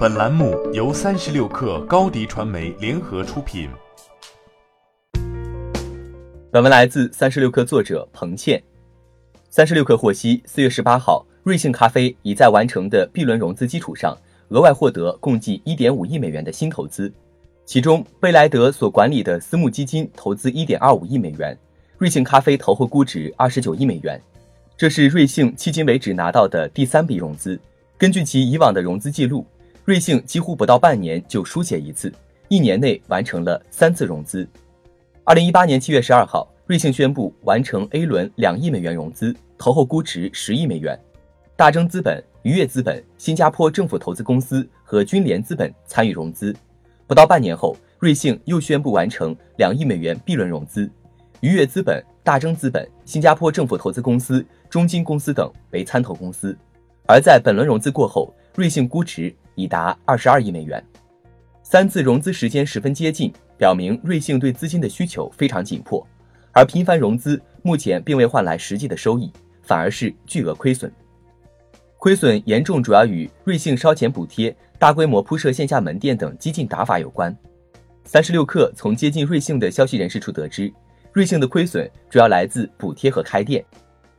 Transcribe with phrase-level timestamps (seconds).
[0.00, 3.68] 本栏目由三十六氪高低传媒联合出品。
[6.50, 8.62] 本文来自三十六氪作者彭倩。
[9.50, 14.16] 三十六氪获悉，四月十八号，瑞幸咖啡已在完成的 B 轮融资基础上，
[14.48, 17.12] 额外获得共计一点五亿美元的新投资，
[17.66, 21.54] 其中贝莱德所管理的私募基金投资一点二五亿美元，
[21.98, 24.18] 瑞幸咖啡投后估值二十九亿美元。
[24.78, 27.60] 这是瑞幸迄今为止拿到的第三笔融资。
[27.98, 29.44] 根据其以往的融资记录，
[29.84, 32.12] 瑞幸几乎不到半年就书写一次，
[32.48, 34.46] 一年内完成了三次融资。
[35.24, 40.98] 二零一八年七月十二号，瑞幸宣布完成 A 轮两亿美元融资，投后估值十亿美元。
[41.56, 46.54] 大钲资本、愉悦资本、新加坡政府投资公司和君联资本参与融资。
[47.06, 50.90] 不到半年后，瑞幸又宣布完成两亿美元 B 轮融资，
[51.40, 52.02] 愉悦资本。
[52.22, 56.56] 大钲资本、新加坡政府投资公司、中金公司等为参投公司，
[57.06, 60.82] 而在本轮融资过后，瑞幸估值已达二十二亿美元。
[61.62, 66.04] 三次融资时间十分接近，表明瑞幸对资金的需求非常紧迫，
[66.52, 70.92] 而频繁融资目前并未换来实际的收益，反而是巨额亏损。
[71.98, 77.36] 亏损严重主要与瑞幸烧钱补贴、大规模铺设线下门店等激进打法有关。
[78.04, 80.72] 三十六氪从接近瑞幸的消息人士处得知。
[81.12, 83.64] 瑞幸的亏损主要来自补贴和开店，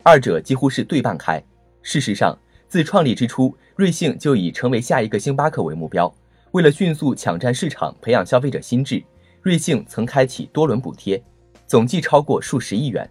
[0.03, 1.41] 二者几乎是对半开。
[1.81, 2.37] 事实上，
[2.71, 6.09] 自创立之初，瑞幸就以成为下一个星巴克为目标。
[6.51, 9.03] 为了迅速抢占市场、培养消费者心智，
[9.41, 11.21] 瑞幸曾开启多轮补贴，
[11.67, 13.05] 总计超过数十亿元。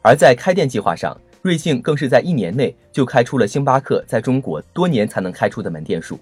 [0.00, 6.18] 而在开店计划上，瑞幸更是在一年内就开出了星巴克在中国多年才能开出的门店数。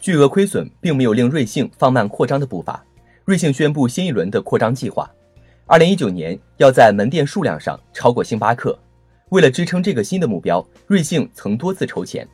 [0.00, 2.82] 巨额亏损并没有令瑞幸放慢扩张的步伐，
[3.26, 5.06] 瑞幸宣布新一轮的扩张计划。
[5.66, 8.78] 二零一九年要在门店数量上超过星巴克。
[9.32, 12.28] 为了支撑这个新的目标，瑞幸曾多次筹钱。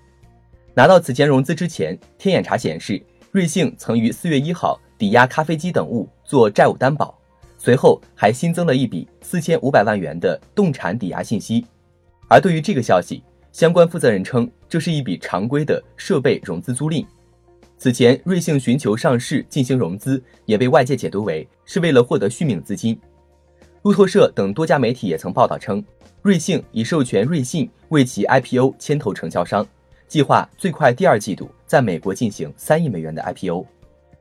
[0.75, 7.17] 拿到此前融资之前，天眼查显示，瑞幸曾于四月一号抵押咖啡机等物做债务担保，
[7.57, 11.65] 随后还新增了一笔四千五百万元的动产抵押信息。
[12.27, 13.23] 而对于这个消息，
[13.53, 17.07] 相关负责人称，这是一笔常规的设备融资租赁。
[17.77, 23.01] 此前，瑞幸寻求上市进行融资，也被外界解读为是为了获得续命资金。
[23.89, 25.83] 路透社等多家媒体也曾报道称，
[26.21, 29.67] 瑞幸已授权瑞信为其 IPO 牵头承销商，
[30.07, 33.65] 计划最快第二季度在美国进行三亿美元的 IPO。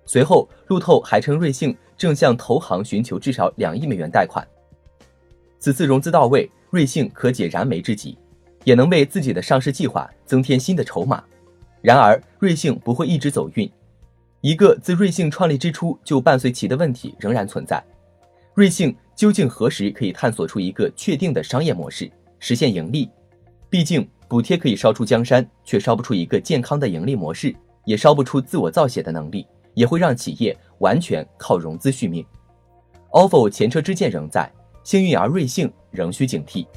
[0.06, 4.48] 随后，路透还称瑞幸正向投行寻求至少两亿美元贷款。
[5.60, 8.18] 此次融资到位，瑞幸可解燃眉之急，
[8.64, 11.22] 也能为自己的上市计划增添新的筹码。
[11.82, 13.70] 然而，瑞幸不会一直走运，
[14.40, 17.84] 一个自瑞幸创立之初就伴随其的问题仍然存在。
[18.54, 18.96] 瑞幸。
[19.18, 23.10] 究竟何时可以探索出一个确定的商业模式，实现盈利？
[23.68, 32.24] 毕竟补贴可以烧出江山，却烧不出一个健康的盈利模式，也烧不出自我造血的能力，也会让企业完全靠融资续命。
[33.10, 34.52] ofo 前车之鉴仍在，
[34.84, 36.68] 幸运儿瑞幸仍需警惕。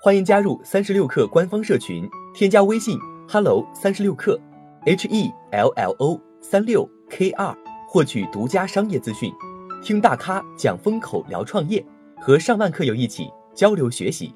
[0.00, 2.98] 欢迎加入三十六氪官方社群，添加微信
[3.28, 4.40] hello 三十六氪
[4.86, 7.54] ，h e l l o 三六 k 二。
[7.88, 9.32] 获取独家商业资讯，
[9.80, 11.84] 听大咖讲风口，聊创业，
[12.20, 14.34] 和上万客友一起交流学习。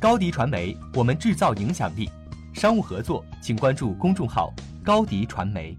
[0.00, 2.08] 高迪传媒，我们制造影响力。
[2.52, 4.54] 商务合作，请关注公众号
[4.84, 5.76] 高迪传媒。